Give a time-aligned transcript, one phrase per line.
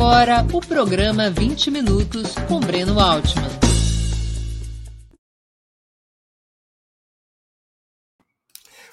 [0.00, 3.50] agora o programa 20 Minutos com Breno Altman.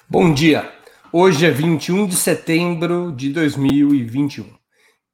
[0.06, 0.70] Bom dia.
[1.10, 4.54] Hoje é 21 de setembro de 2021.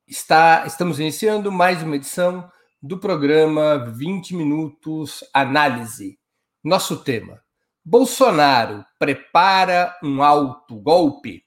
[0.05, 2.51] Está, estamos iniciando mais uma edição
[2.83, 6.19] do programa 20 Minutos Análise.
[6.65, 7.41] Nosso tema:
[7.85, 11.44] Bolsonaro prepara um alto golpe?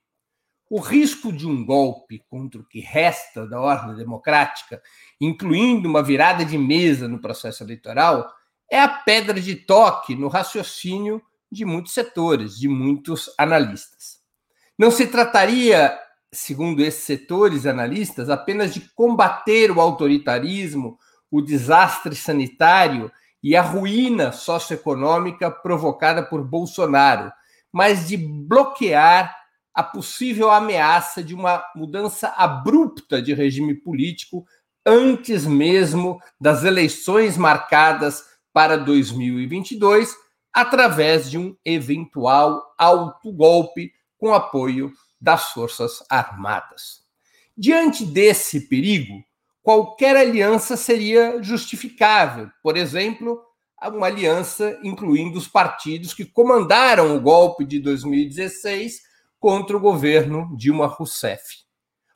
[0.69, 4.81] O risco de um golpe contra o que resta da ordem democrática,
[5.19, 8.29] incluindo uma virada de mesa no processo eleitoral,
[8.69, 14.19] é a pedra de toque no raciocínio de muitos setores, de muitos analistas.
[14.78, 15.97] Não se trataria,
[16.33, 20.99] segundo esses setores analistas, apenas de combater o autoritarismo,
[21.31, 23.09] o desastre sanitário
[23.41, 27.31] e a ruína socioeconômica provocada por Bolsonaro,
[27.72, 29.37] mas de bloquear
[29.78, 34.44] a possível ameaça de uma mudança abrupta de regime político
[34.84, 40.16] antes mesmo das eleições marcadas para 2022,
[40.52, 47.04] através de um eventual autogolpe com apoio das Forças Armadas.
[47.56, 49.24] Diante desse perigo,
[49.62, 52.50] qualquer aliança seria justificável.
[52.64, 53.40] Por exemplo,
[53.84, 59.06] uma aliança incluindo os partidos que comandaram o golpe de 2016
[59.40, 61.66] contra o governo Dilma Rousseff.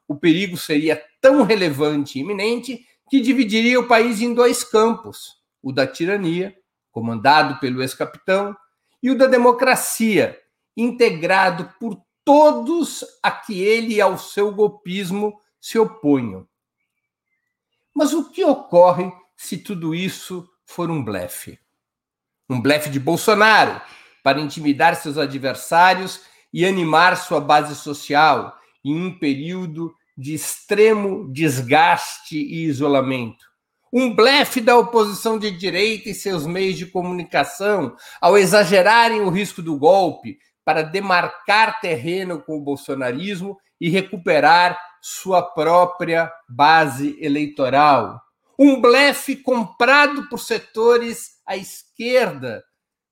[0.07, 5.71] O perigo seria tão relevante e iminente que dividiria o país em dois campos: o
[5.71, 6.55] da tirania,
[6.91, 8.55] comandado pelo ex-capitão,
[9.01, 10.39] e o da democracia,
[10.75, 16.47] integrado por todos a que ele e ao seu golpismo se opunham.
[17.93, 21.59] Mas o que ocorre se tudo isso for um blefe?
[22.49, 23.81] Um blefe de Bolsonaro
[24.23, 26.21] para intimidar seus adversários
[26.53, 33.45] e animar sua base social em um período de extremo desgaste e isolamento.
[33.93, 39.61] Um blefe da oposição de direita e seus meios de comunicação ao exagerarem o risco
[39.61, 48.21] do golpe para demarcar terreno com o bolsonarismo e recuperar sua própria base eleitoral.
[48.57, 52.63] Um blefe comprado por setores à esquerda,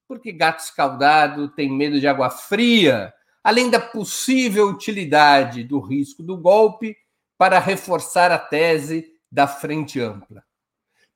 [0.07, 3.12] porque gato escaldado tem medo de água fria
[3.44, 6.95] além da possível utilidade do risco do golpe
[7.38, 10.44] para reforçar a tese da frente ampla.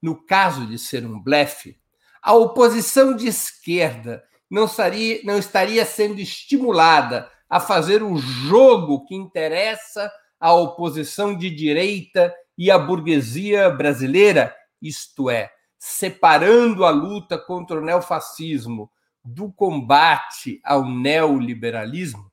[0.01, 1.77] No caso de ser um blefe,
[2.21, 9.15] a oposição de esquerda não estaria, não estaria sendo estimulada a fazer o jogo que
[9.15, 17.77] interessa à oposição de direita e à burguesia brasileira, isto é, separando a luta contra
[17.77, 18.89] o neofascismo
[19.23, 22.31] do combate ao neoliberalismo?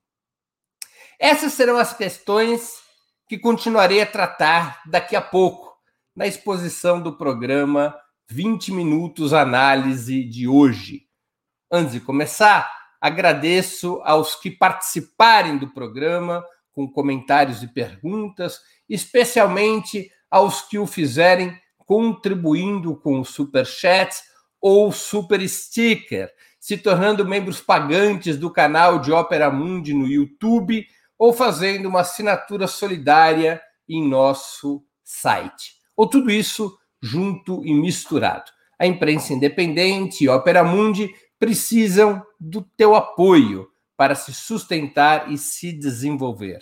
[1.18, 2.78] Essas serão as questões
[3.28, 5.70] que continuarei a tratar daqui a pouco,
[6.16, 7.94] na exposição do programa
[8.28, 11.02] 20 Minutos Análise de hoje.
[11.70, 12.68] Antes de começar,
[13.00, 21.56] agradeço aos que participarem do programa com comentários e perguntas, especialmente aos que o fizerem
[21.78, 24.14] contribuindo com o super chat
[24.60, 30.86] ou super sticker se tornando membros pagantes do canal de Ópera Mundi no YouTube
[31.18, 35.76] ou fazendo uma assinatura solidária em nosso site.
[35.96, 38.50] Ou tudo isso junto e misturado.
[38.78, 45.72] A imprensa independente e Ópera Mundi precisam do teu apoio para se sustentar e se
[45.72, 46.60] desenvolver.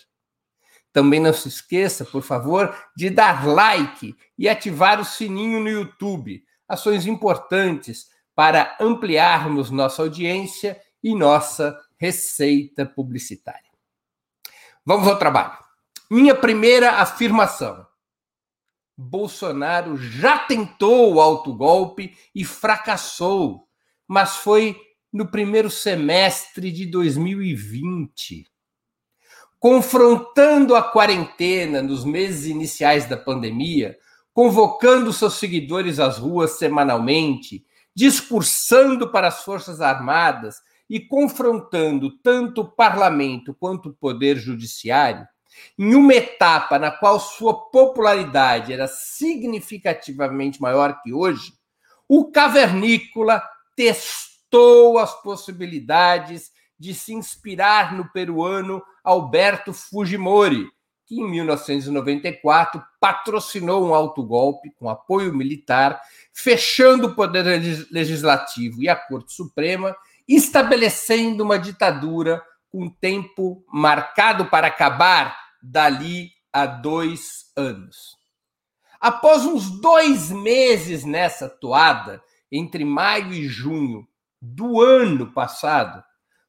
[0.92, 6.42] Também não se esqueça, por favor, de dar like e ativar o sininho no YouTube.
[6.68, 8.06] Ações importantes
[8.38, 13.68] para ampliarmos nossa audiência e nossa receita publicitária.
[14.86, 15.58] Vamos ao trabalho.
[16.08, 17.84] Minha primeira afirmação.
[18.96, 23.66] Bolsonaro já tentou o autogolpe e fracassou,
[24.06, 24.80] mas foi
[25.12, 28.46] no primeiro semestre de 2020.
[29.58, 33.98] Confrontando a quarentena nos meses iniciais da pandemia,
[34.32, 37.66] convocando seus seguidores às ruas semanalmente
[37.98, 45.26] discursando para as Forças Armadas e confrontando tanto o parlamento quanto o poder judiciário,
[45.76, 51.52] em uma etapa na qual sua popularidade era significativamente maior que hoje,
[52.08, 53.42] o cavernícola
[53.74, 60.68] testou as possibilidades de se inspirar no peruano Alberto Fujimori,
[61.08, 65.98] que em 1994 patrocinou um autogolpe com apoio militar,
[66.34, 67.44] fechando o poder
[67.90, 69.96] legislativo e a Corte Suprema,
[70.28, 78.18] estabelecendo uma ditadura com tempo marcado para acabar dali a dois anos.
[79.00, 82.22] Após uns dois meses nessa toada,
[82.52, 84.06] entre maio e junho
[84.42, 86.04] do ano passado,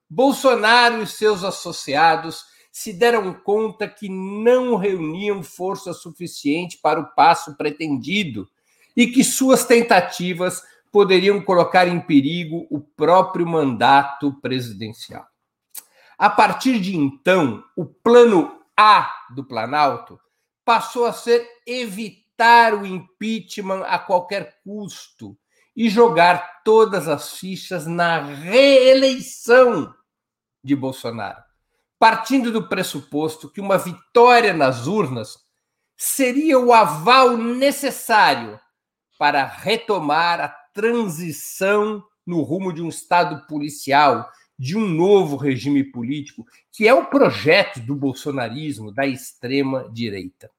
[0.09, 7.55] Bolsonaro e seus associados se deram conta que não reuniam força suficiente para o passo
[7.55, 8.47] pretendido
[8.95, 10.61] e que suas tentativas
[10.91, 15.25] poderiam colocar em perigo o próprio mandato presidencial.
[16.17, 20.19] A partir de então, o plano A do Planalto
[20.65, 25.37] passou a ser evitar o impeachment a qualquer custo
[25.75, 29.93] e jogar todas as fichas na reeleição
[30.61, 31.41] de Bolsonaro,
[31.99, 35.37] partindo do pressuposto que uma vitória nas urnas
[35.97, 38.57] seria o aval necessário
[39.17, 46.45] para retomar a transição no rumo de um Estado policial, de um novo regime político,
[46.71, 50.49] que é o projeto do bolsonarismo da extrema-direita.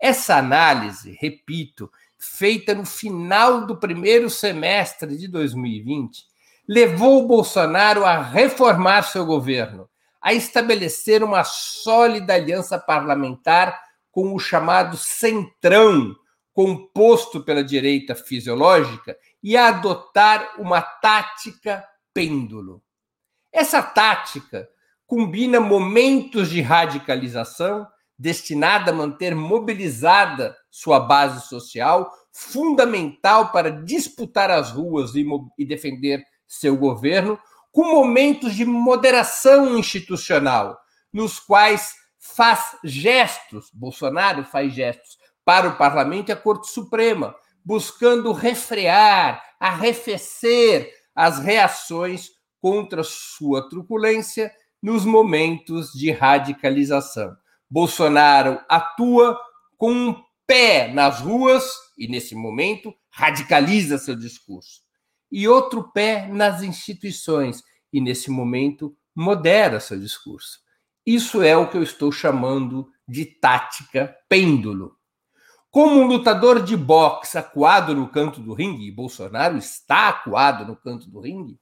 [0.00, 6.24] Essa análise, repito, feita no final do primeiro semestre de 2020,
[6.66, 9.88] levou o Bolsonaro a reformar seu governo,
[10.20, 13.78] a estabelecer uma sólida aliança parlamentar
[14.10, 16.14] com o chamado Centrão,
[16.52, 22.82] composto pela direita fisiológica, e a adotar uma tática pêndulo.
[23.52, 24.68] Essa tática
[25.06, 27.86] combina momentos de radicalização
[28.18, 35.24] destinada a manter mobilizada sua base social, fundamental para disputar as ruas e,
[35.56, 37.38] e defender seu governo,
[37.72, 40.78] com momentos de moderação institucional,
[41.12, 47.34] nos quais faz gestos, Bolsonaro faz gestos para o parlamento e a Corte Suprema,
[47.64, 57.36] buscando refrear, arrefecer as reações contra sua truculência nos momentos de radicalização.
[57.70, 59.38] Bolsonaro atua
[59.76, 61.64] com um pé nas ruas
[61.96, 64.80] e, nesse momento, radicaliza seu discurso,
[65.30, 70.60] e outro pé nas instituições e, nesse momento, modera seu discurso.
[71.04, 74.96] Isso é o que eu estou chamando de tática pêndulo.
[75.70, 80.76] Como um lutador de boxe acuado no canto do ringue, e Bolsonaro está acuado no
[80.76, 81.58] canto do ringue,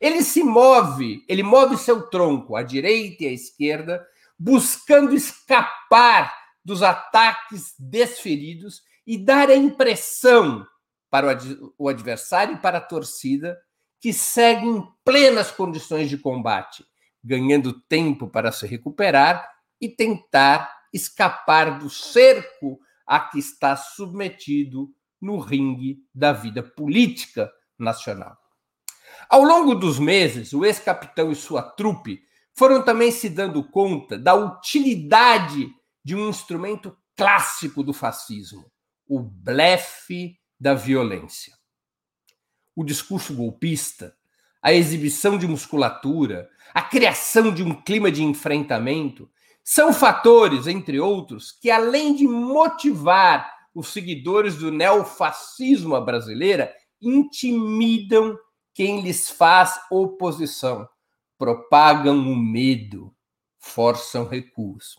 [0.00, 4.04] ele se move, ele move seu tronco à direita e à esquerda,
[4.38, 10.66] buscando escapar dos ataques desferidos e dar a impressão
[11.14, 11.38] para
[11.78, 13.56] o adversário e para a torcida
[14.00, 16.84] que segue em plenas condições de combate,
[17.22, 19.48] ganhando tempo para se recuperar
[19.80, 28.36] e tentar escapar do cerco a que está submetido no ringue da vida política nacional.
[29.30, 32.24] Ao longo dos meses, o ex-capitão e sua trupe
[32.56, 35.68] foram também se dando conta da utilidade
[36.04, 38.68] de um instrumento clássico do fascismo,
[39.06, 41.54] o blefe da violência.
[42.74, 44.16] O discurso golpista,
[44.62, 49.30] a exibição de musculatura, a criação de um clima de enfrentamento
[49.62, 58.38] são fatores, entre outros, que além de motivar os seguidores do neofascismo à brasileira, intimidam
[58.72, 60.88] quem lhes faz oposição,
[61.38, 63.14] propagam o medo,
[63.58, 64.98] forçam recuos.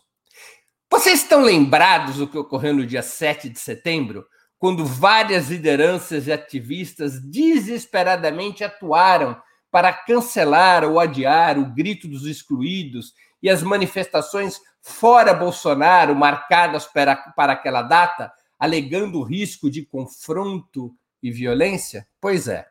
[0.90, 4.26] Vocês estão lembrados do que ocorreu no dia 7 de setembro,
[4.58, 13.12] quando várias lideranças e ativistas desesperadamente atuaram para cancelar ou adiar o grito dos excluídos
[13.42, 20.94] e as manifestações fora Bolsonaro marcadas para, para aquela data, alegando o risco de confronto
[21.22, 22.06] e violência?
[22.20, 22.66] Pois é,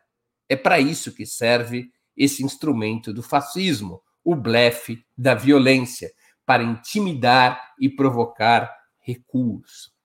[0.48, 6.10] é para isso que serve esse instrumento do fascismo, o blefe da violência,
[6.44, 9.95] para intimidar e provocar recuos.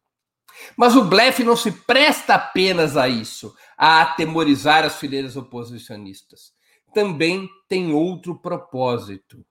[0.76, 6.54] Mas o blefe não se presta apenas a isso, a atemorizar as fileiras oposicionistas.
[6.94, 9.46] Também tem outro propósito: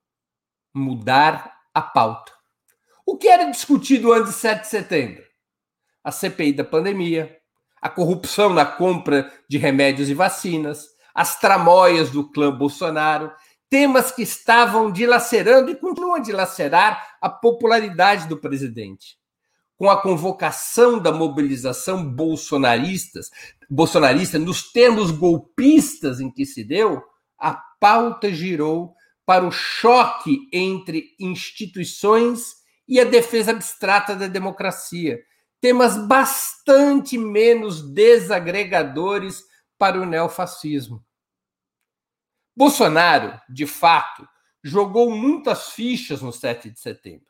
[0.75, 2.33] mudar a pauta.
[3.07, 5.25] O que era discutido antes de 7 de setembro?
[6.03, 7.37] A CPI da pandemia,
[7.81, 13.33] a corrupção na compra de remédios e vacinas, as tramóias do clã Bolsonaro,
[13.69, 19.20] temas que estavam dilacerando e continuam a dilacerar a popularidade do presidente.
[19.81, 23.31] Com a convocação da mobilização bolsonaristas,
[23.71, 27.03] bolsonarista nos termos golpistas em que se deu,
[27.39, 28.95] a pauta girou
[29.25, 32.57] para o choque entre instituições
[32.87, 35.19] e a defesa abstrata da democracia,
[35.63, 39.43] temas bastante menos desagregadores
[39.79, 41.03] para o neofascismo.
[42.55, 44.29] Bolsonaro, de fato,
[44.63, 47.25] jogou muitas fichas no 7 de setembro.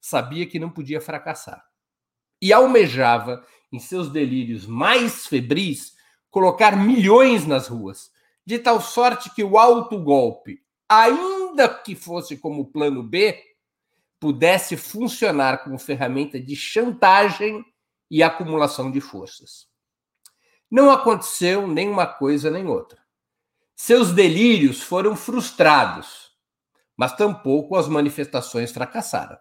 [0.00, 1.67] Sabia que não podia fracassar.
[2.40, 5.94] E almejava em seus delírios mais febris,
[6.30, 8.10] colocar milhões nas ruas,
[8.44, 13.38] de tal sorte que o alto golpe, ainda que fosse como plano B,
[14.18, 17.64] pudesse funcionar como ferramenta de chantagem
[18.10, 19.68] e acumulação de forças.
[20.70, 22.98] Não aconteceu nem uma coisa nem outra.
[23.76, 26.32] Seus delírios foram frustrados,
[26.96, 29.38] mas tampouco as manifestações fracassaram.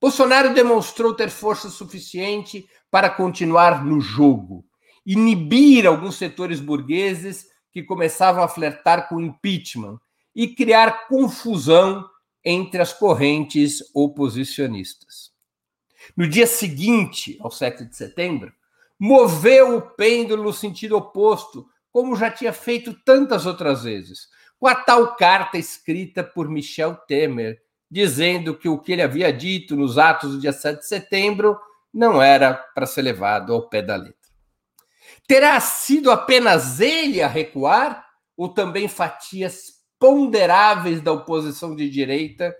[0.00, 4.64] Bolsonaro demonstrou ter força suficiente para continuar no jogo,
[5.04, 9.98] inibir alguns setores burgueses que começavam a flertar com impeachment
[10.34, 12.08] e criar confusão
[12.44, 15.32] entre as correntes oposicionistas.
[16.16, 18.52] No dia seguinte, ao 7 de setembro,
[18.98, 24.74] moveu o pêndulo no sentido oposto, como já tinha feito tantas outras vezes, com a
[24.74, 27.60] tal carta escrita por Michel Temer,
[27.96, 31.58] dizendo que o que ele havia dito nos atos do dia 7 de setembro
[31.90, 34.14] não era para ser levado ao pé da letra.
[35.26, 38.04] Terá sido apenas ele a recuar
[38.36, 42.54] ou também fatias ponderáveis da oposição de direita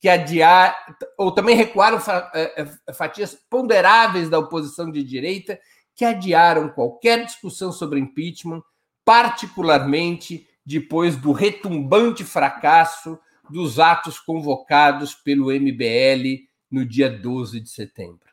[0.00, 0.76] que adiar,
[1.16, 1.98] ou também recuaram
[2.34, 5.60] eh, eh, fatias ponderáveis da oposição de direita
[5.94, 8.60] que adiaram qualquer discussão sobre impeachment,
[9.04, 13.16] particularmente depois do retumbante fracasso
[13.50, 18.30] dos atos convocados pelo MBL no dia 12 de setembro.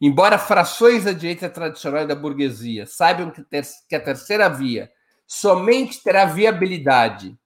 [0.00, 3.44] Embora frações da direita tradicional e da burguesia saibam que,
[3.88, 4.90] que a terceira via
[5.26, 7.36] somente terá viabilidade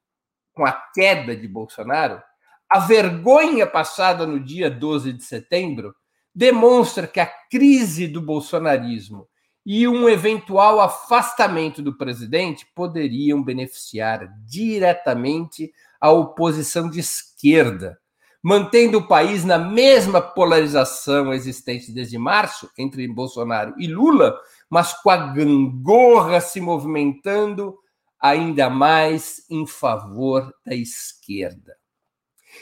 [0.53, 2.23] com a queda de Bolsonaro,
[2.69, 5.95] a vergonha passada no dia 12 de setembro
[6.35, 9.29] demonstra que a crise do bolsonarismo
[9.65, 17.97] e um eventual afastamento do presidente poderiam beneficiar diretamente a oposição de esquerda,
[18.43, 24.37] mantendo o país na mesma polarização existente desde março entre Bolsonaro e Lula,
[24.69, 27.79] mas com a gangorra se movimentando
[28.19, 31.77] ainda mais em favor da esquerda.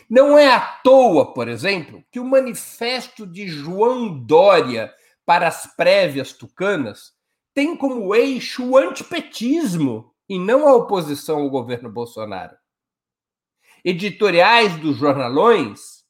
[0.09, 4.93] Não é à toa, por exemplo, que o manifesto de João Dória
[5.25, 7.13] para as prévias tucanas
[7.55, 12.60] tem como eixo o antipetismo e não a oposição ao governo Bolsonaro.
[13.85, 16.05] Editoriais dos jornalões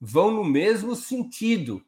[0.00, 1.82] vão no mesmo sentido,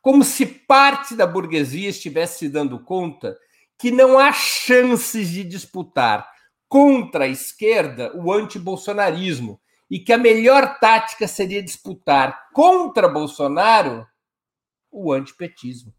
[0.00, 3.36] como se parte da burguesia estivesse se dando conta
[3.78, 6.28] que não há chances de disputar
[6.68, 9.60] contra a esquerda o antibolsonarismo
[9.90, 14.06] e que a melhor tática seria disputar contra Bolsonaro
[14.90, 15.92] o antipetismo.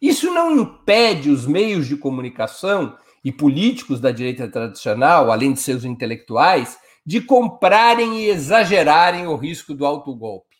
[0.00, 5.84] Isso não impede os meios de comunicação e políticos da direita tradicional, além de seus
[5.84, 10.56] intelectuais, de comprarem e exagerarem o risco do autogolpe.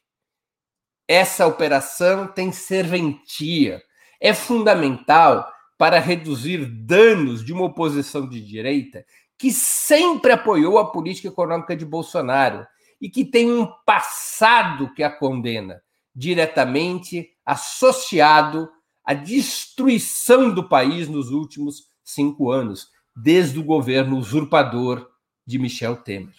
[1.09, 3.83] Essa operação tem serventia.
[4.21, 9.05] É fundamental para reduzir danos de uma oposição de direita
[9.37, 12.65] que sempre apoiou a política econômica de Bolsonaro
[13.00, 15.83] e que tem um passado que a condena,
[16.15, 18.71] diretamente associado
[19.05, 25.07] à destruição do país nos últimos cinco anos, desde o governo usurpador
[25.47, 26.35] de Michel Temer.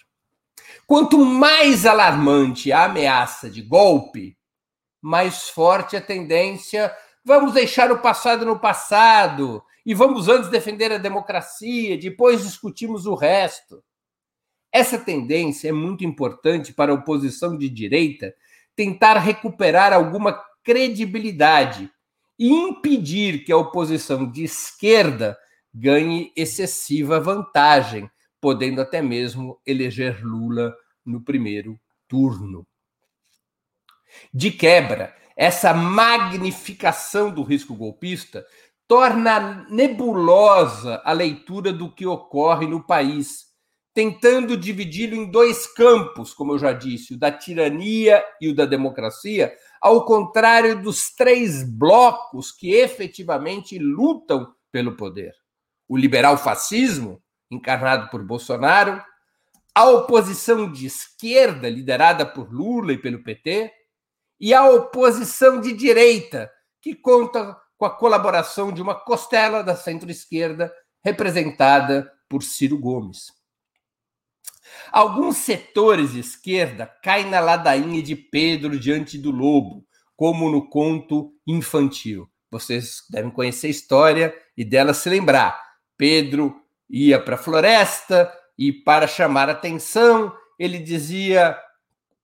[0.86, 4.36] Quanto mais alarmante a ameaça de golpe,
[5.00, 6.94] mais forte a tendência.
[7.24, 13.14] Vamos deixar o passado no passado e vamos antes defender a democracia, depois discutimos o
[13.14, 13.82] resto.
[14.70, 18.34] Essa tendência é muito importante para a oposição de direita
[18.76, 21.90] tentar recuperar alguma credibilidade
[22.38, 25.36] e impedir que a oposição de esquerda
[25.74, 32.66] ganhe excessiva vantagem, podendo até mesmo eleger Lula no primeiro turno.
[34.32, 38.44] De quebra, essa magnificação do risco golpista
[38.86, 43.46] torna nebulosa a leitura do que ocorre no país,
[43.92, 48.64] tentando dividi-lo em dois campos, como eu já disse, o da tirania e o da
[48.64, 55.34] democracia, ao contrário dos três blocos que efetivamente lutam pelo poder:
[55.86, 59.02] o liberal fascismo, encarnado por Bolsonaro,
[59.74, 63.72] a oposição de esquerda, liderada por Lula e pelo PT,
[64.40, 66.50] e a oposição de direita,
[66.80, 70.72] que conta com a colaboração de uma costela da centro-esquerda,
[71.04, 73.32] representada por Ciro Gomes.
[74.90, 79.86] Alguns setores de esquerda caem na ladainha de Pedro diante do lobo,
[80.16, 82.28] como no conto infantil.
[82.50, 85.62] Vocês devem conhecer a história e dela se lembrar.
[85.96, 91.58] Pedro ia para a floresta e, para chamar atenção, ele dizia: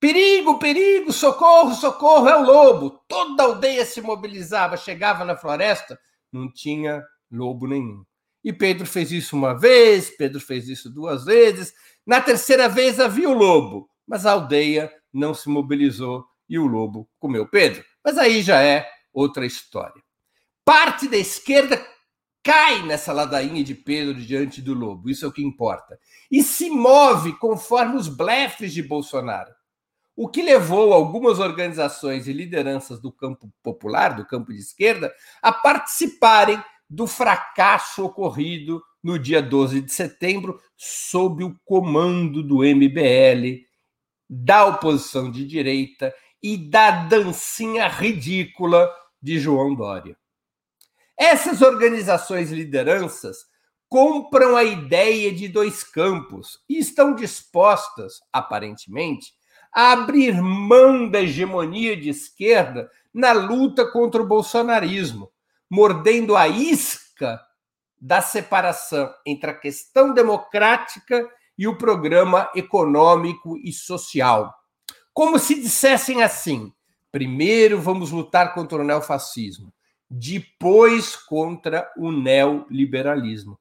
[0.01, 3.01] Perigo, perigo, socorro, socorro, é o lobo.
[3.09, 5.99] Toda a aldeia se mobilizava, chegava na floresta,
[6.33, 8.05] não tinha lobo nenhum.
[8.43, 11.73] E Pedro fez isso uma vez, Pedro fez isso duas vezes.
[12.07, 17.09] Na terceira vez havia o lobo, mas a aldeia não se mobilizou e o lobo
[17.19, 17.83] comeu Pedro.
[18.05, 20.03] Mas aí já é outra história.
[20.63, 21.83] Parte da esquerda
[22.45, 25.99] cai nessa ladainha de Pedro diante do lobo, isso é o que importa.
[26.31, 29.51] E se move conforme os blefes de Bolsonaro.
[30.15, 35.51] O que levou algumas organizações e lideranças do campo popular, do campo de esquerda, a
[35.51, 43.65] participarem do fracasso ocorrido no dia 12 de setembro, sob o comando do MBL,
[44.29, 48.89] da oposição de direita e da dancinha ridícula
[49.21, 50.17] de João Dória.
[51.17, 53.47] Essas organizações lideranças
[53.89, 59.33] compram a ideia de dois campos e estão dispostas, aparentemente,
[59.73, 65.31] a abrir mão da hegemonia de esquerda na luta contra o bolsonarismo,
[65.71, 67.41] mordendo a isca
[68.01, 74.53] da separação entre a questão democrática e o programa econômico e social.
[75.13, 76.73] Como se dissessem assim:
[77.11, 79.73] primeiro vamos lutar contra o neofascismo,
[80.11, 83.59] depois contra o neoliberalismo.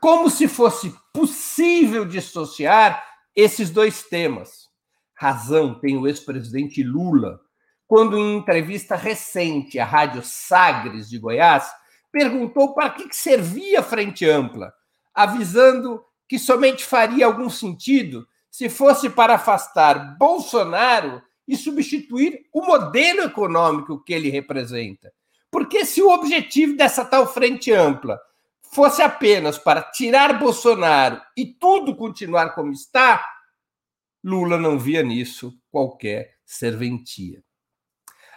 [0.00, 3.02] Como se fosse possível dissociar
[3.34, 4.68] esses dois temas.
[5.14, 7.40] Razão tem o ex-presidente Lula,
[7.86, 11.70] quando em entrevista recente à Rádio Sagres de Goiás,
[12.10, 14.72] perguntou para que servia a Frente Ampla,
[15.14, 23.22] avisando que somente faria algum sentido se fosse para afastar Bolsonaro e substituir o modelo
[23.22, 25.12] econômico que ele representa.
[25.50, 28.18] Porque se o objetivo dessa tal frente ampla
[28.62, 33.22] fosse apenas para tirar Bolsonaro e tudo continuar como está,
[34.24, 37.44] Lula não via nisso qualquer serventia.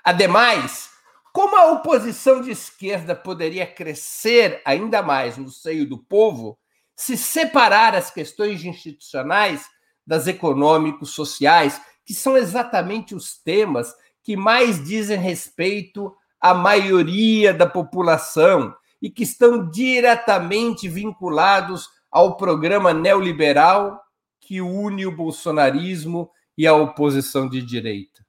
[0.04, 0.90] Ademais,
[1.32, 6.60] como a oposição de esquerda poderia crescer ainda mais no seio do povo
[6.94, 9.66] se separar as questões institucionais
[10.06, 17.66] das econômicos sociais, que são exatamente os temas que mais dizem respeito à maioria da
[17.66, 24.02] população e que estão diretamente vinculados ao programa neoliberal
[24.40, 28.26] que une o bolsonarismo e a oposição de direita.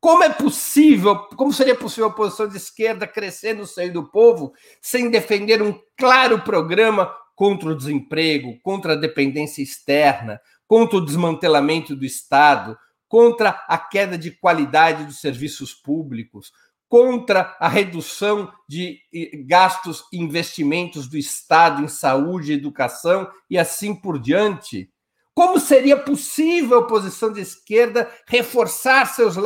[0.00, 4.52] Como é possível, como seria possível a oposição de esquerda crescer no seio do povo
[4.82, 11.96] sem defender um claro programa contra o desemprego, contra a dependência externa, contra o desmantelamento
[11.96, 12.76] do Estado,
[13.14, 16.50] contra a queda de qualidade dos serviços públicos,
[16.88, 18.98] contra a redução de
[19.46, 24.90] gastos e investimentos do Estado em saúde educação e assim por diante.
[25.32, 29.36] Como seria possível a oposição de esquerda reforçar seus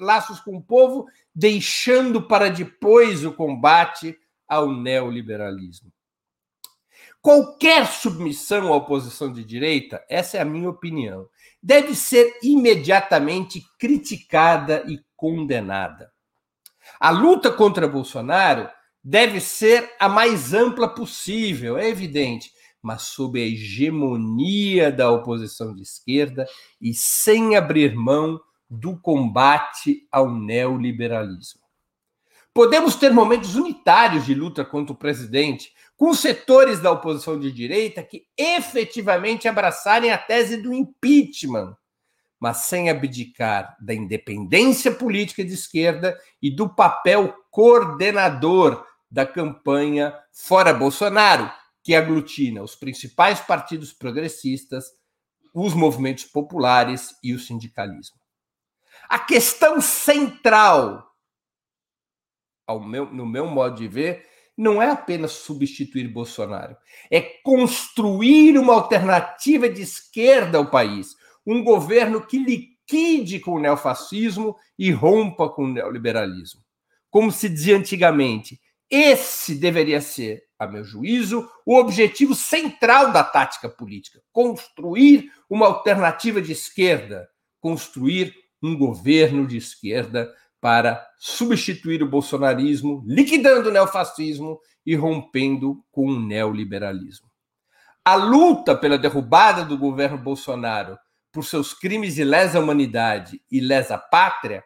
[0.00, 5.92] laços com o povo, deixando para depois o combate ao neoliberalismo?
[7.20, 11.28] Qualquer submissão à oposição de direita, essa é a minha opinião,
[11.62, 16.12] deve ser imediatamente criticada e condenada.
[16.98, 18.68] A luta contra Bolsonaro
[19.02, 22.50] deve ser a mais ampla possível, é evidente,
[22.82, 26.46] mas sob a hegemonia da oposição de esquerda
[26.80, 28.40] e sem abrir mão
[28.70, 31.60] do combate ao neoliberalismo.
[32.52, 38.04] Podemos ter momentos unitários de luta contra o presidente, com setores da oposição de direita
[38.04, 41.76] que efetivamente abraçarem a tese do impeachment,
[42.38, 50.72] mas sem abdicar da independência política de esquerda e do papel coordenador da campanha Fora
[50.72, 54.86] Bolsonaro, que aglutina os principais partidos progressistas,
[55.52, 58.16] os movimentos populares e o sindicalismo.
[59.08, 61.12] A questão central,
[62.86, 64.28] meu, no meu modo de ver,
[64.58, 66.76] não é apenas substituir Bolsonaro,
[67.08, 71.14] é construir uma alternativa de esquerda ao país,
[71.46, 76.60] um governo que liquide com o neofascismo e rompa com o neoliberalismo.
[77.08, 83.68] Como se dizia antigamente, esse deveria ser a meu juízo, o objetivo central da tática
[83.68, 87.28] política: construir uma alternativa de esquerda,
[87.60, 96.06] construir um governo de esquerda para substituir o bolsonarismo, liquidando o neofascismo e rompendo com
[96.06, 97.28] o neoliberalismo.
[98.04, 100.98] A luta pela derrubada do governo Bolsonaro
[101.30, 104.64] por seus crimes de lesa humanidade e lesa pátria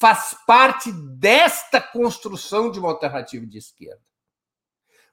[0.00, 4.02] faz parte desta construção de uma alternativa de esquerda.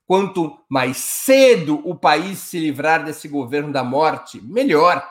[0.05, 5.07] Quanto mais cedo o país se livrar desse governo da morte, melhor.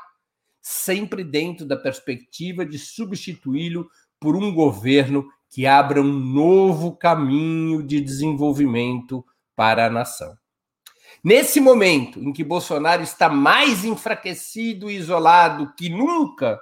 [0.61, 3.89] sempre dentro da perspectiva de substituí-lo
[4.21, 9.25] por um governo que abra um novo caminho de desenvolvimento
[9.57, 10.37] para a nação.
[11.25, 16.61] Nesse momento em que Bolsonaro está mais enfraquecido e isolado que nunca,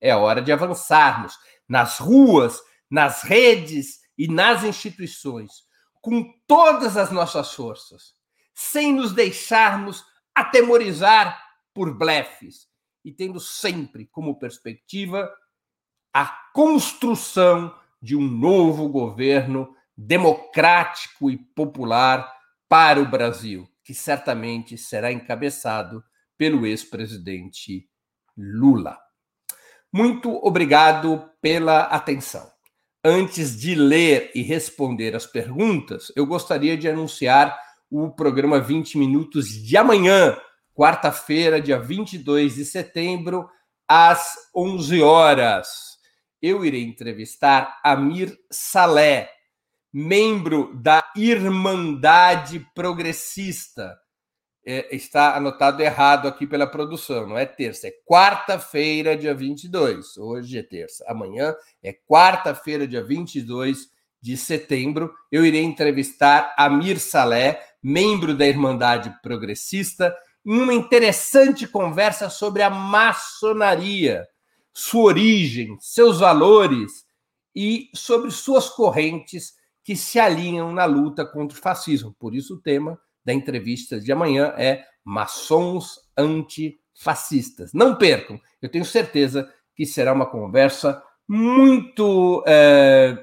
[0.00, 1.36] é hora de avançarmos
[1.68, 5.64] nas ruas, nas redes e nas instituições,
[6.00, 8.14] com todas as nossas forças,
[8.54, 11.40] sem nos deixarmos atemorizar
[11.74, 12.68] por blefes
[13.04, 15.28] e tendo sempre como perspectiva
[16.18, 22.28] a construção de um novo governo democrático e popular
[22.68, 26.02] para o Brasil, que certamente será encabeçado
[26.36, 27.88] pelo ex-presidente
[28.36, 28.98] Lula.
[29.92, 32.50] Muito obrigado pela atenção.
[33.04, 37.56] Antes de ler e responder as perguntas, eu gostaria de anunciar
[37.88, 40.36] o programa 20 Minutos de amanhã,
[40.74, 43.48] quarta-feira, dia 22 de setembro,
[43.86, 45.87] às 11 horas.
[46.40, 49.28] Eu irei entrevistar Amir Salé,
[49.92, 53.98] membro da Irmandade Progressista.
[54.64, 60.16] É, está anotado errado aqui pela produção, não é terça, é quarta-feira, dia 22.
[60.16, 63.88] Hoje é terça, amanhã é quarta-feira, dia 22
[64.20, 65.12] de setembro.
[65.32, 70.14] Eu irei entrevistar Amir Salé, membro da Irmandade Progressista,
[70.46, 74.24] em uma interessante conversa sobre a maçonaria,
[74.78, 77.04] sua origem, seus valores
[77.52, 82.14] e sobre suas correntes que se alinham na luta contra o fascismo.
[82.16, 87.72] Por isso, o tema da entrevista de amanhã é Maçons Antifascistas.
[87.72, 93.18] Não percam, eu tenho certeza que será uma conversa muito é,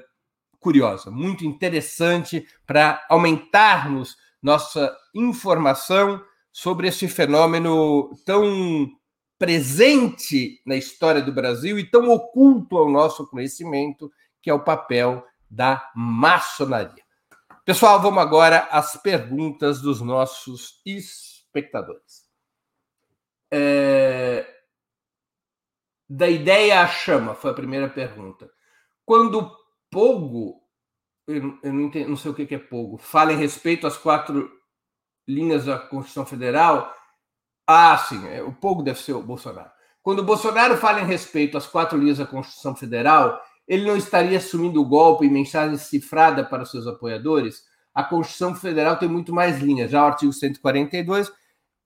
[0.60, 8.90] curiosa, muito interessante para aumentarmos nossa informação sobre esse fenômeno tão
[9.38, 15.26] presente na história do Brasil e tão oculto ao nosso conhecimento, que é o papel
[15.50, 17.04] da maçonaria.
[17.64, 22.26] Pessoal, vamos agora às perguntas dos nossos espectadores.
[23.50, 24.54] É...
[26.08, 28.48] Da ideia à chama, foi a primeira pergunta.
[29.04, 29.50] Quando
[29.90, 30.62] Pogo,
[31.26, 34.50] eu não, entendo, não sei o que é Pogo, fala em respeito às quatro
[35.26, 36.94] linhas da Constituição Federal,
[37.66, 39.70] ah, sim, é, o Pogo deve ser o Bolsonaro.
[40.02, 44.38] Quando o Bolsonaro fala em respeito às quatro linhas da Constituição Federal, ele não estaria
[44.38, 47.64] assumindo o golpe em mensagem cifrada para seus apoiadores?
[47.92, 49.90] A Constituição Federal tem muito mais linhas.
[49.90, 51.32] Já o artigo 142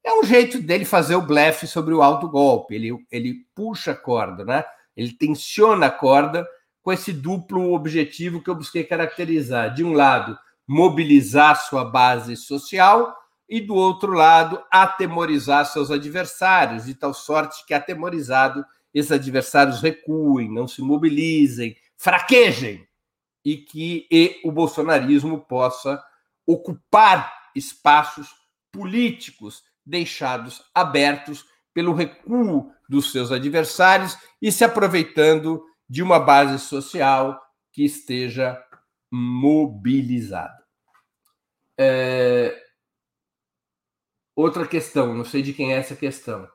[0.04, 2.74] é um jeito dele fazer o blefe sobre o alto golpe.
[2.74, 4.64] Ele, ele puxa a corda, né?
[4.94, 6.46] Ele tensiona a corda
[6.82, 9.72] com esse duplo objetivo que eu busquei caracterizar.
[9.72, 10.38] De um lado,
[10.68, 13.16] mobilizar sua base social
[13.50, 20.48] e, do outro lado, atemorizar seus adversários, de tal sorte que, atemorizado, esses adversários recuem,
[20.48, 22.86] não se mobilizem, fraquejem
[23.44, 26.00] e que e o bolsonarismo possa
[26.46, 28.28] ocupar espaços
[28.70, 37.40] políticos deixados abertos pelo recuo dos seus adversários e se aproveitando de uma base social
[37.72, 38.62] que esteja
[39.10, 40.64] mobilizada.
[41.76, 42.59] É...
[44.40, 46.48] Outra questão, não sei de quem é essa questão.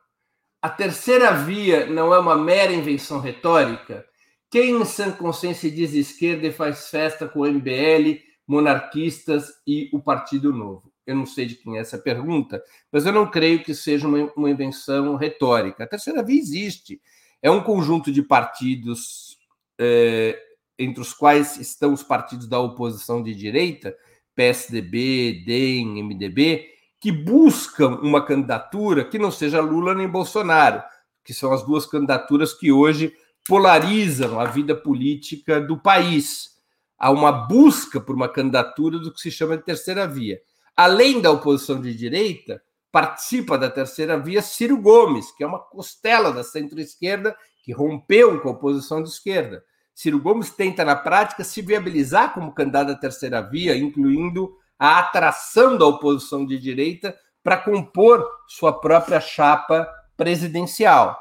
[0.59, 4.03] A terceira via não é uma mera invenção retórica?
[4.49, 10.01] Quem em sã consciência diz esquerda e faz festa com o MBL, monarquistas e o
[10.01, 10.91] Partido Novo?
[11.05, 12.59] Eu não sei de quem é essa pergunta,
[12.91, 15.83] mas eu não creio que seja uma, uma invenção retórica.
[15.83, 16.99] A terceira via existe.
[17.39, 19.37] É um conjunto de partidos,
[19.77, 20.41] é,
[20.79, 23.95] entre os quais estão os partidos da oposição de direita,
[24.33, 26.73] PSDB, DEM, MDB,
[27.05, 30.81] que buscam uma candidatura que não seja Lula nem Bolsonaro,
[31.23, 33.13] que são as duas candidaturas que hoje
[33.47, 36.55] polarizam a vida política do país.
[36.97, 40.41] Há uma busca por uma candidatura do que se chama de terceira via.
[40.75, 42.59] Além da oposição de direita,
[42.91, 48.49] participa da terceira via Ciro Gomes, que é uma costela da centro-esquerda que rompeu com
[48.49, 49.63] a oposição de esquerda.
[49.93, 55.77] Ciro Gomes tenta, na prática, se viabilizar como candidato à terceira via, incluindo a atração
[55.77, 61.17] da oposição de direita para compor sua própria chapa presidencial.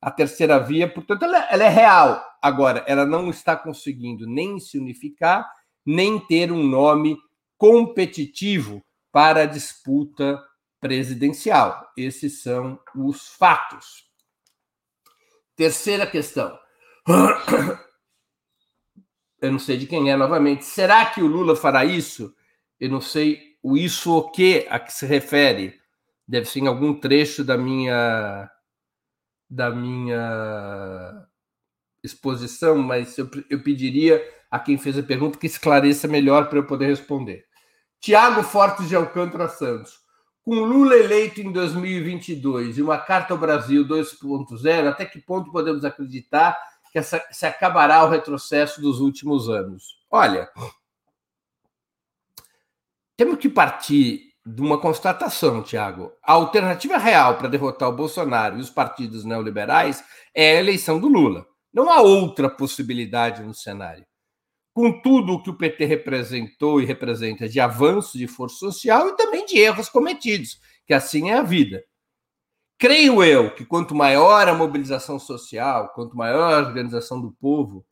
[0.00, 2.24] A terceira via, portanto, ela, ela, é real.
[2.40, 5.46] Agora, ela não está conseguindo nem se unificar,
[5.84, 7.16] nem ter um nome
[7.58, 8.82] competitivo
[9.12, 10.42] para a disputa
[10.80, 11.90] presidencial.
[11.96, 14.04] Esses são os fatos.
[15.54, 16.58] Terceira questão.
[19.40, 20.64] Eu não sei de quem é novamente.
[20.64, 22.34] Será que o Lula fará isso?
[22.80, 25.78] Eu não sei o isso o que a que se refere.
[26.26, 28.50] Deve ser em algum trecho da minha
[29.48, 31.26] da minha
[32.02, 36.66] exposição, mas eu, eu pediria a quem fez a pergunta que esclareça melhor para eu
[36.66, 37.44] poder responder.
[38.00, 40.00] Tiago Fortes de Alcântara Santos.
[40.42, 45.84] Com Lula eleito em 2022 e uma Carta ao Brasil 2.0, até que ponto podemos
[45.84, 46.58] acreditar
[46.90, 49.98] que essa, se acabará o retrocesso dos últimos anos?
[50.10, 50.48] Olha,
[53.20, 56.10] temos que partir de uma constatação, Tiago.
[56.22, 60.02] A alternativa real para derrotar o Bolsonaro e os partidos neoliberais
[60.34, 61.46] é a eleição do Lula.
[61.70, 64.06] Não há outra possibilidade no cenário.
[64.72, 69.16] Com tudo o que o PT representou e representa de avanço de força social e
[69.16, 71.84] também de erros cometidos, que assim é a vida.
[72.78, 77.84] Creio eu que quanto maior a mobilização social, quanto maior a organização do povo,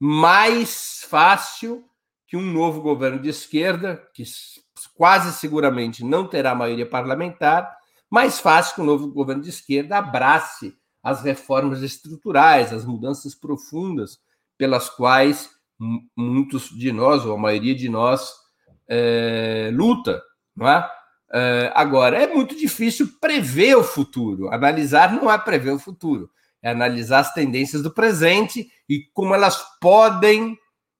[0.00, 1.84] mais fácil
[2.28, 4.22] que um novo governo de esquerda, que
[4.94, 7.74] quase seguramente não terá maioria parlamentar,
[8.10, 14.20] mais fácil que um novo governo de esquerda abrace as reformas estruturais, as mudanças profundas
[14.58, 15.48] pelas quais
[16.14, 18.30] muitos de nós, ou a maioria de nós,
[18.86, 20.22] é, luta.
[20.54, 20.90] Não é?
[21.32, 24.52] É, agora, é muito difícil prever o futuro.
[24.52, 26.30] Analisar não é prever o futuro,
[26.62, 30.58] é analisar as tendências do presente e como elas podem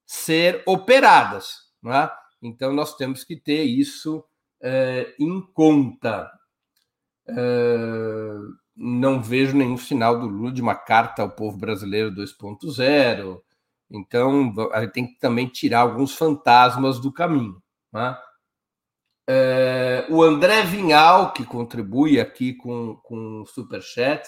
[0.08, 1.68] ser operadas.
[1.82, 2.10] Não é?
[2.42, 4.24] Então, nós temos que ter isso
[4.62, 6.30] é, em conta.
[7.28, 7.34] É,
[8.74, 13.40] não vejo nenhum sinal do Lula de uma carta ao povo brasileiro 2.0.
[13.90, 14.54] Então,
[14.92, 17.62] tem que também tirar alguns fantasmas do caminho.
[17.92, 18.16] Né?
[19.28, 24.26] É, o André Vinhal, que contribui aqui com, com o Superchat,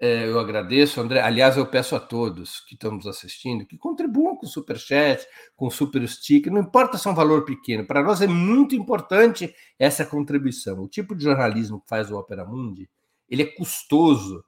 [0.00, 1.20] eu agradeço, André.
[1.20, 5.66] Aliás, eu peço a todos que estão nos assistindo que contribuam com o Superchat, com
[5.66, 9.54] o Super Stick, não importa se é um valor pequeno, para nós é muito importante
[9.78, 10.80] essa contribuição.
[10.80, 12.88] O tipo de jornalismo que faz o Opera Mundi,
[13.28, 14.42] ele é custoso.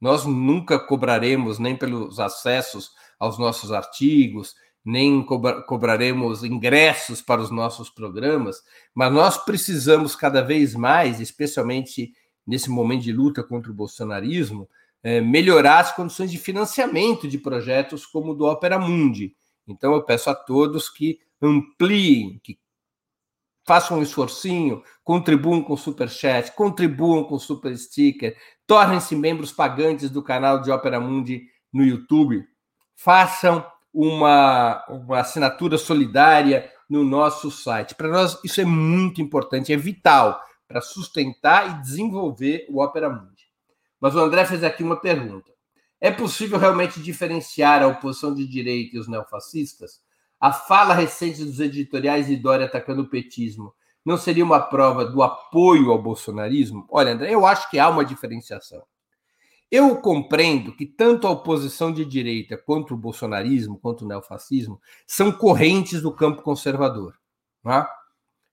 [0.00, 4.54] Nós nunca cobraremos nem pelos acessos aos nossos artigos,
[4.84, 8.62] nem cobra cobraremos ingressos para os nossos programas,
[8.94, 12.12] mas nós precisamos cada vez mais, especialmente
[12.46, 14.68] nesse momento de luta contra o bolsonarismo,
[15.04, 19.36] é, melhorar as condições de financiamento de projetos como o do Opera Mundi.
[19.68, 22.58] Então, eu peço a todos que ampliem, que
[23.66, 28.34] façam um esforcinho, contribuam com o Super Chat, contribuam com o Super Sticker,
[28.66, 32.42] tornem-se membros pagantes do canal de Opera Mundi no YouTube,
[32.96, 37.94] façam uma, uma assinatura solidária no nosso site.
[37.94, 43.33] Para nós, isso é muito importante, é vital para sustentar e desenvolver o Opera Mundi.
[44.04, 45.50] Mas o André fez aqui uma pergunta.
[45.98, 50.02] É possível realmente diferenciar a oposição de direita e os neofascistas?
[50.38, 53.72] A fala recente dos editoriais de Dória atacando o petismo
[54.04, 56.86] não seria uma prova do apoio ao bolsonarismo?
[56.90, 58.82] Olha, André, eu acho que há uma diferenciação.
[59.70, 65.32] Eu compreendo que tanto a oposição de direita quanto o bolsonarismo, quanto o neofascismo, são
[65.32, 67.18] correntes do campo conservador.
[67.66, 67.86] É?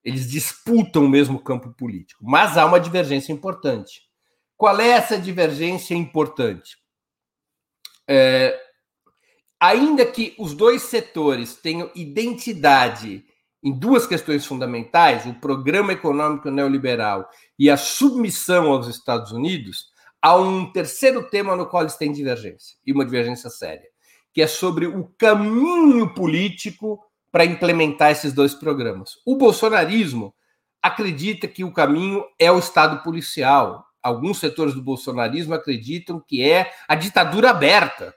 [0.02, 4.10] Eles disputam o mesmo campo político, mas há uma divergência importante.
[4.62, 6.78] Qual é essa divergência importante?
[8.08, 8.56] É,
[9.60, 13.26] ainda que os dois setores tenham identidade
[13.64, 19.88] em duas questões fundamentais, o programa econômico neoliberal e a submissão aos Estados Unidos,
[20.22, 23.90] há um terceiro tema no qual eles têm divergência, e uma divergência séria,
[24.32, 29.14] que é sobre o caminho político para implementar esses dois programas.
[29.26, 30.36] O bolsonarismo
[30.84, 36.74] acredita que o caminho é o Estado policial, alguns setores do bolsonarismo acreditam que é
[36.88, 38.14] a ditadura aberta,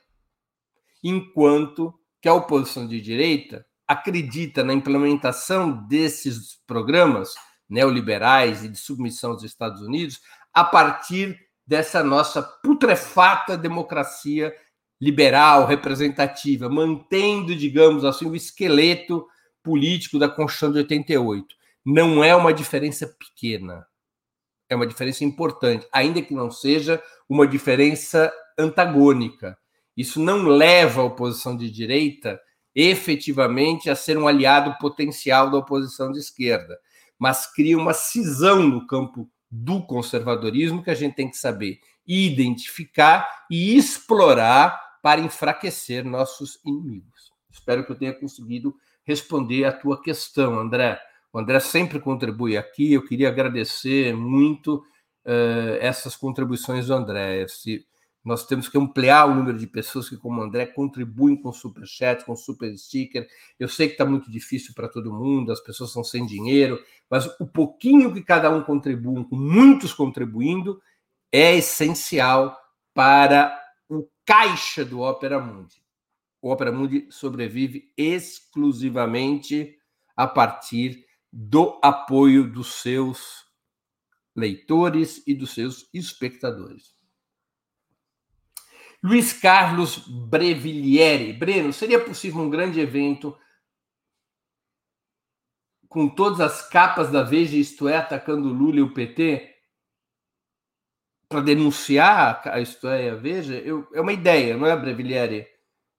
[1.02, 7.34] enquanto que a oposição de direita acredita na implementação desses programas
[7.68, 10.20] neoliberais e de submissão aos Estados Unidos
[10.52, 14.54] a partir dessa nossa putrefata democracia
[15.00, 19.26] liberal, representativa, mantendo, digamos assim, o esqueleto
[19.62, 21.54] político da Constituição de 88.
[21.84, 23.86] Não é uma diferença pequena
[24.74, 29.56] é uma diferença importante, ainda que não seja uma diferença antagônica.
[29.96, 32.40] Isso não leva a oposição de direita
[32.74, 36.76] efetivamente a ser um aliado potencial da oposição de esquerda,
[37.18, 43.46] mas cria uma cisão no campo do conservadorismo que a gente tem que saber identificar
[43.48, 47.32] e explorar para enfraquecer nossos inimigos.
[47.50, 51.00] Espero que eu tenha conseguido responder a tua questão, André.
[51.34, 52.92] O André sempre contribui aqui.
[52.92, 54.76] Eu queria agradecer muito
[55.26, 57.44] uh, essas contribuições do André.
[57.48, 57.84] Se
[58.24, 61.84] nós temos que ampliar o número de pessoas que, como o André, contribuem com super
[61.88, 63.26] chat, com super sticker.
[63.58, 67.26] Eu sei que está muito difícil para todo mundo, as pessoas estão sem dinheiro, mas
[67.40, 70.80] o pouquinho que cada um contribui, com muitos contribuindo,
[71.32, 72.56] é essencial
[72.94, 75.82] para o caixa do Opera Mundi.
[76.40, 79.76] O Opera Mundi sobrevive exclusivamente
[80.16, 81.04] a partir
[81.36, 83.44] do apoio dos seus
[84.36, 86.94] leitores e dos seus espectadores.
[89.02, 91.32] Luiz Carlos Brevillieri.
[91.32, 93.36] Breno, seria possível um grande evento
[95.88, 99.54] com todas as capas da Veja, isto é, atacando Lula e o PT?
[101.28, 105.44] para denunciar a história Veja, eu, é uma ideia, não é, Brevillieri?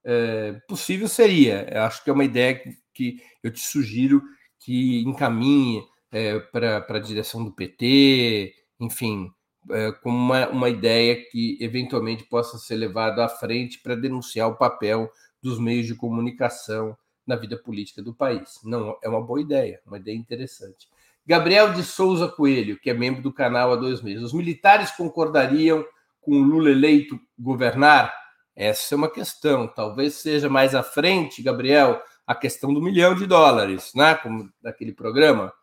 [0.02, 1.67] É, possível seria.
[1.69, 4.24] Eu acho que é uma ideia que, que eu te sugiro
[4.65, 9.32] que encaminhe é, para a direção do PT, enfim,
[9.69, 14.56] é, como uma, uma ideia que eventualmente possa ser levada à frente para denunciar o
[14.56, 15.08] papel
[15.41, 16.97] dos meios de comunicação
[17.28, 18.60] na vida política do país.
[18.63, 20.88] Não é uma boa ideia, uma ideia interessante.
[21.28, 24.23] Gabriel de Souza Coelho, que é membro do canal há dois meses.
[24.23, 25.86] Os militares concordariam
[26.21, 28.13] com o Lula eleito governar?
[28.56, 29.67] Essa é uma questão.
[29.67, 34.15] Talvez seja mais à frente, Gabriel, a questão do milhão de dólares, né?
[34.15, 35.53] Como daquele programa.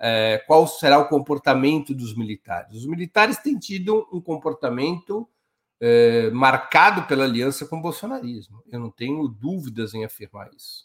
[0.00, 2.76] É, qual será o comportamento dos militares?
[2.76, 5.28] Os militares têm tido um comportamento
[5.80, 8.62] é, marcado pela aliança com o bolsonarismo.
[8.70, 10.84] Eu não tenho dúvidas em afirmar isso.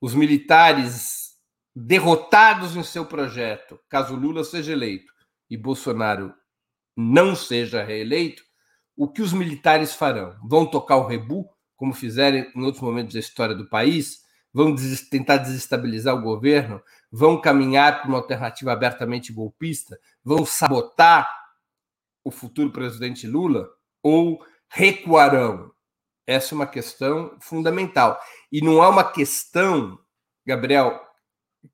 [0.00, 1.30] Os militares
[1.74, 5.12] derrotados em seu projeto, caso Lula seja eleito
[5.48, 6.34] e Bolsonaro
[6.96, 8.42] não seja reeleito,
[8.96, 10.36] o que os militares farão?
[10.42, 14.20] Vão tocar o rebu, como fizeram em outros momentos da história do país?
[14.52, 16.82] Vão des tentar desestabilizar o governo?
[17.10, 19.98] Vão caminhar para uma alternativa abertamente golpista?
[20.24, 21.28] Vão sabotar
[22.24, 23.68] o futuro presidente Lula?
[24.02, 25.72] Ou recuarão?
[26.26, 28.20] Essa é uma questão fundamental.
[28.50, 29.98] E não é uma questão,
[30.44, 31.00] Gabriel,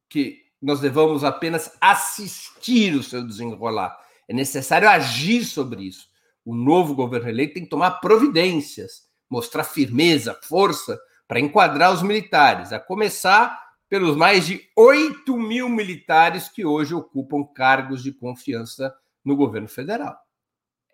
[0.09, 3.99] que nós devamos apenas assistir o seu desenrolar.
[4.29, 6.09] É necessário agir sobre isso.
[6.45, 12.73] O novo governo eleito tem que tomar providências, mostrar firmeza, força para enquadrar os militares,
[12.73, 19.37] a começar pelos mais de 8 mil militares que hoje ocupam cargos de confiança no
[19.37, 20.17] governo federal.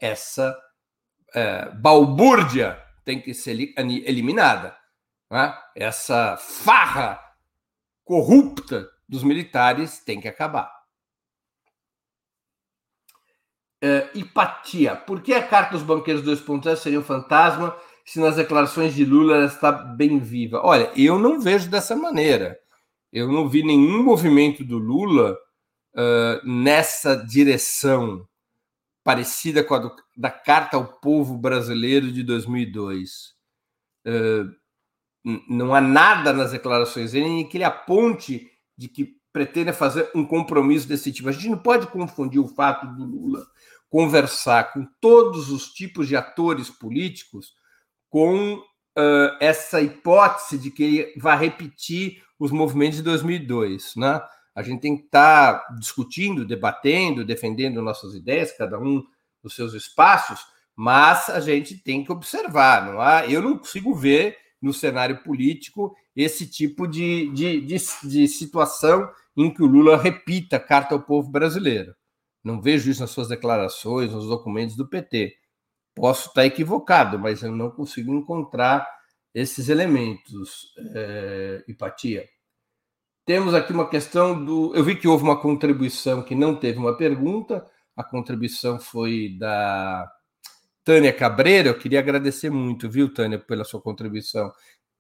[0.01, 0.59] Essa
[1.35, 4.77] é, balbúrdia tem que ser eliminada.
[5.31, 5.55] Né?
[5.75, 7.21] Essa farra
[8.05, 10.71] corrupta dos militares tem que acabar.
[13.83, 14.95] Uh, hipatia.
[14.95, 19.37] Por que a carta dos banqueiros 2.0 seria um fantasma se nas declarações de Lula
[19.37, 20.61] ela está bem viva?
[20.65, 22.59] Olha, eu não vejo dessa maneira.
[23.13, 25.37] Eu não vi nenhum movimento do Lula
[25.95, 28.27] uh, nessa direção
[29.05, 33.35] parecida com a do, da Carta ao Povo Brasileiro de 2002.
[34.07, 34.51] Uh,
[35.49, 40.25] não há nada nas declarações dele em que ele aponte de que pretenda fazer um
[40.25, 41.29] compromisso desse tipo.
[41.29, 43.47] A gente não pode confundir o fato do Lula
[43.89, 47.53] conversar com todos os tipos de atores políticos
[48.13, 54.21] com uh, essa hipótese de que ele vai repetir os movimentos de 2002, né?
[54.55, 59.03] A gente tem que estar tá discutindo, debatendo, defendendo nossas ideias, cada um
[59.43, 60.41] nos seus espaços,
[60.77, 63.27] mas a gente tem que observar, não há?
[63.27, 69.53] Eu não consigo ver no cenário político esse tipo de, de, de, de situação em
[69.53, 71.95] que o Lula repita a carta ao povo brasileiro.
[72.45, 75.35] Não vejo isso nas suas declarações, nos documentos do PT.
[75.95, 78.87] Posso estar equivocado, mas eu não consigo encontrar
[79.35, 82.29] esses elementos, é, Hipatia.
[83.25, 84.75] Temos aqui uma questão do.
[84.75, 87.65] Eu vi que houve uma contribuição que não teve uma pergunta,
[87.97, 90.11] a contribuição foi da
[90.85, 94.53] Tânia Cabreira, eu queria agradecer muito, viu, Tânia, pela sua contribuição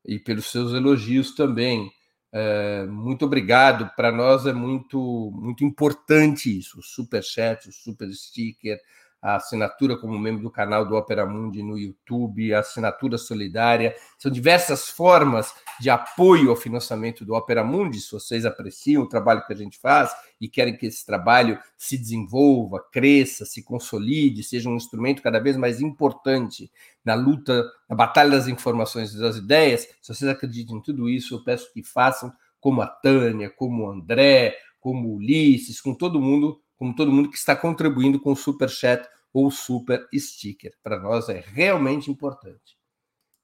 [0.05, 1.91] e pelos seus elogios também.
[2.33, 3.91] É, muito obrigado.
[3.97, 6.79] Para nós é muito, muito importante isso.
[6.79, 8.79] O super chat, o super sticker,
[9.23, 13.95] a assinatura como membro do canal do Opera Mundi no YouTube, a assinatura solidária.
[14.19, 18.01] São diversas formas de apoio ao financiamento do Opera Mundi.
[18.01, 21.97] Se vocês apreciam o trabalho que a gente faz e querem que esse trabalho se
[21.97, 26.69] desenvolva, cresça, se consolide, seja um instrumento cada vez mais importante
[27.05, 31.35] na luta, na batalha das informações e das ideias, se vocês acreditam em tudo isso,
[31.35, 36.21] eu peço que façam como a Tânia, como o André, como o Ulisses, com todo
[36.21, 40.73] mundo como todo mundo que está contribuindo com o super chat ou super sticker.
[40.83, 42.77] Para nós é realmente importante.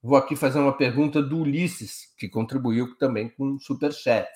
[0.02, 4.28] Vou aqui fazer uma pergunta do Ulisses, que contribuiu também com super chat.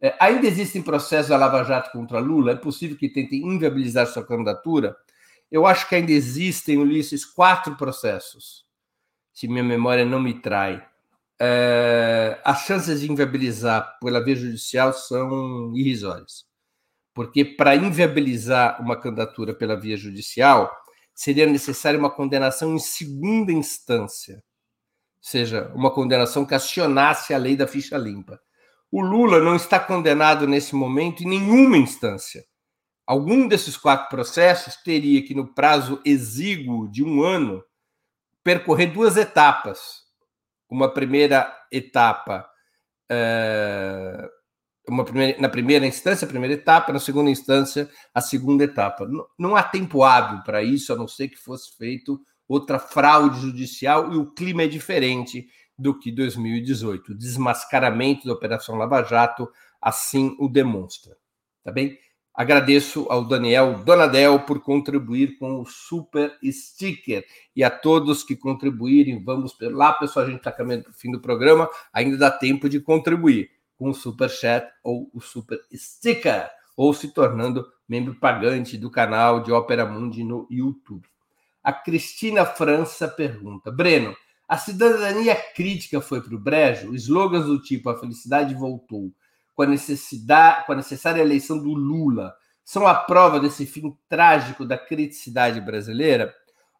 [0.00, 2.52] É, ainda existem processos da Lava Jato contra Lula?
[2.52, 4.96] É possível que tentem inviabilizar sua candidatura?
[5.52, 8.64] Eu acho que ainda existem, Ulisses, quatro processos,
[9.34, 10.82] se minha memória não me trai.
[11.38, 16.48] É, as chances de inviabilizar pela via judicial são irrisórias
[17.14, 20.70] porque para inviabilizar uma candidatura pela via judicial,
[21.14, 24.40] seria necessária uma condenação em segunda instância, ou
[25.20, 28.40] seja, uma condenação que acionasse a lei da ficha limpa.
[28.90, 32.44] O Lula não está condenado nesse momento em nenhuma instância.
[33.06, 37.62] Algum desses quatro processos teria que, no prazo exíguo de um ano,
[38.42, 40.04] percorrer duas etapas.
[40.68, 42.48] Uma primeira etapa,
[43.10, 44.30] uma
[45.04, 49.06] primeira, na primeira instância, a primeira etapa, na segunda instância, a segunda etapa.
[49.06, 53.40] Não, não há tempo hábil para isso, a não ser que fosse feito outra fraude
[53.40, 55.46] judicial, e o clima é diferente
[55.78, 57.12] do que 2018.
[57.12, 59.48] O desmascaramento da Operação Lava Jato
[59.80, 61.16] assim o demonstra.
[61.64, 61.98] Tá bem?
[62.34, 67.24] Agradeço ao Daniel Donadel por contribuir com o super sticker
[67.54, 69.22] e a todos que contribuírem.
[69.22, 70.26] Vamos lá, pessoal.
[70.26, 71.68] A gente está caminhando para o fim do programa.
[71.92, 73.50] Ainda dá tempo de contribuir
[73.80, 79.42] com o super chat ou o super sticker, ou se tornando membro pagante do canal
[79.42, 81.08] de Ópera Mundi no YouTube.
[81.64, 84.14] A Cristina França pergunta: Breno,
[84.46, 86.94] a cidadania crítica foi para o brejo?
[86.94, 89.10] Slogans do tipo a felicidade voltou,
[89.54, 94.66] com a, necessidade, com a necessária eleição do Lula, são a prova desse fim trágico
[94.66, 96.34] da criticidade brasileira?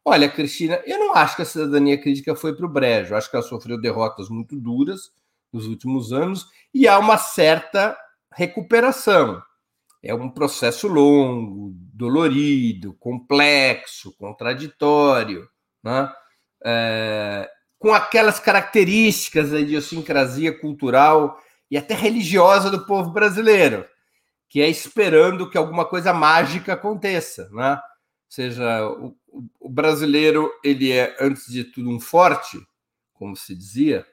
[0.05, 3.15] Olha, Cristina, eu não acho que a cidadania crítica foi para o brejo.
[3.15, 5.11] Acho que ela sofreu derrotas muito duras
[5.53, 7.97] nos últimos anos e há uma certa
[8.33, 9.43] recuperação.
[10.03, 15.49] É um processo longo, dolorido, complexo, contraditório,
[15.83, 16.11] né?
[16.65, 21.39] É, com aquelas características da idiosincrasia cultural
[21.71, 23.87] e até religiosa do povo brasileiro,
[24.49, 27.75] que é esperando que alguma coisa mágica aconteça, né?
[27.75, 27.81] Ou
[28.31, 29.17] seja, o,
[29.59, 32.59] o brasileiro ele é antes de tudo um forte,
[33.13, 34.07] como se dizia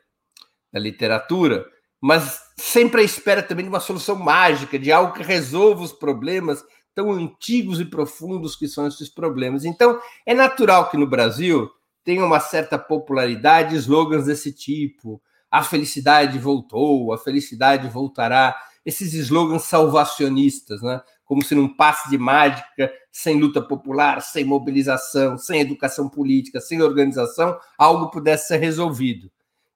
[0.79, 1.65] literatura,
[2.01, 6.63] mas sempre à espera também de uma solução mágica, de algo que resolva os problemas
[6.93, 9.65] tão antigos e profundos que são esses problemas.
[9.65, 11.69] Então, é natural que no Brasil
[12.03, 15.21] tem uma certa popularidade slogans desse tipo.
[15.51, 18.55] A felicidade voltou, a felicidade voltará.
[18.85, 21.01] Esses slogans salvacionistas, né?
[21.27, 26.81] como se num passe de mágica, sem luta popular, sem mobilização, sem educação política, sem
[26.81, 29.29] organização, algo pudesse ser resolvido.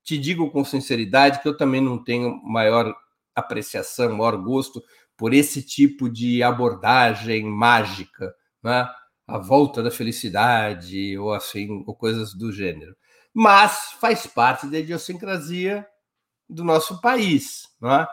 [0.03, 2.93] Te digo com sinceridade que eu também não tenho maior
[3.35, 4.81] apreciação, maior gosto
[5.15, 8.33] por esse tipo de abordagem mágica.
[8.63, 8.87] Né?
[9.31, 12.95] a volta da felicidade ou assim, ou coisas do gênero.
[13.33, 15.87] Mas faz parte da idiosincrasia
[16.49, 18.07] do nosso país, não é?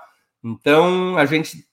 [0.44, 1.66] Então a gente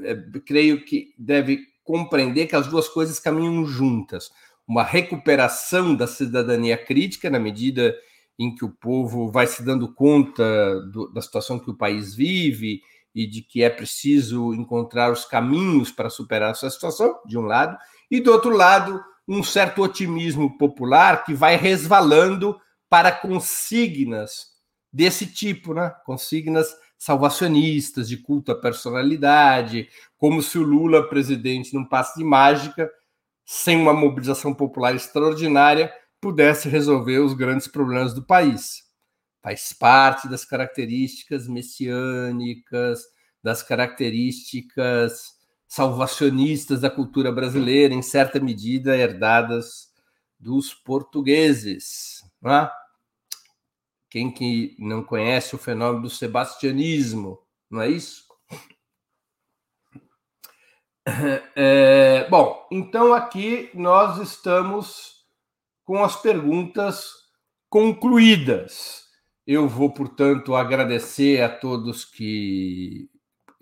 [0.00, 0.14] é,
[0.46, 4.30] creio que deve compreender que as duas coisas caminham juntas.
[4.66, 7.94] Uma recuperação da cidadania crítica na medida
[8.38, 12.80] em que o povo vai se dando conta do, da situação que o país vive
[13.14, 17.76] e de que é preciso encontrar os caminhos para superar essa situação, de um lado,
[18.10, 22.58] e do outro lado, um certo otimismo popular que vai resvalando
[22.88, 24.52] para consignas
[24.92, 25.92] desse tipo, né?
[26.06, 32.90] Consignas salvacionistas, de culto à personalidade, como se o Lula, presidente, num passe de mágica,
[33.44, 38.82] sem uma mobilização popular extraordinária, pudesse resolver os grandes problemas do país.
[39.42, 43.02] Faz parte das características messiânicas,
[43.42, 45.38] das características
[45.68, 49.92] salvacionistas da cultura brasileira, em certa medida herdadas
[50.38, 52.22] dos portugueses.
[52.44, 52.70] É?
[54.10, 57.38] Quem que não conhece o fenômeno do sebastianismo,
[57.70, 58.26] não é isso?
[61.56, 65.17] É, bom, então aqui nós estamos
[65.88, 67.14] com as perguntas
[67.70, 69.04] concluídas.
[69.46, 73.08] Eu vou, portanto, agradecer a todos que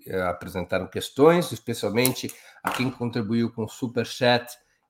[0.05, 2.29] eh, apresentaram questões, especialmente
[2.61, 4.45] a quem contribuiu com o Super Chat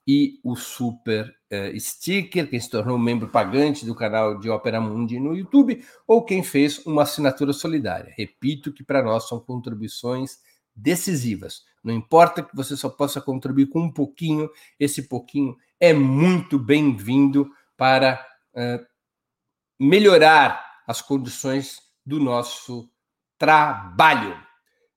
[0.07, 5.19] e o Super uh, Sticker, quem se tornou membro pagante do canal de Ópera Mundi
[5.19, 8.11] no YouTube, ou quem fez uma assinatura solidária.
[8.17, 10.39] Repito que para nós são contribuições
[10.77, 11.63] decisivas.
[11.83, 14.49] Não importa que você só possa contribuir com um pouquinho,
[14.79, 18.23] esse pouquinho é muito bem-vindo para
[18.53, 18.85] uh,
[19.79, 22.89] melhorar as condições do nosso
[23.37, 24.37] trabalho.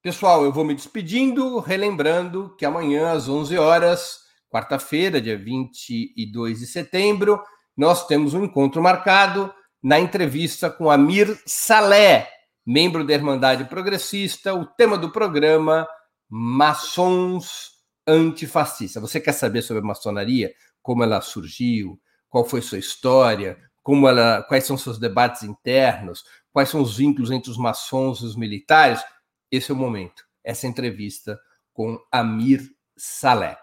[0.02, 4.20] Pessoal, eu vou me despedindo, relembrando que amanhã às 11 horas,
[4.50, 7.42] quarta-feira, dia 22 de setembro,
[7.76, 9.52] nós temos um encontro marcado
[9.82, 12.30] na entrevista com Amir Salé,
[12.70, 15.88] membro da Irmandade Progressista, o tema do programa
[16.28, 17.72] Maçons
[18.06, 19.02] Antifascistas.
[19.02, 24.44] Você quer saber sobre a maçonaria, como ela surgiu, qual foi sua história, como ela,
[24.44, 29.02] quais são seus debates internos, quais são os vínculos entre os maçons e os militares?
[29.50, 31.36] esse é o momento, essa entrevista
[31.72, 32.62] com Amir
[32.96, 33.58] Saleh.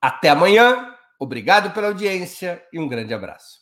[0.00, 3.61] Até amanhã, Obrigado pela audiência e um grande abraço.